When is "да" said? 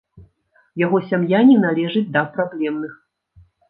2.19-2.27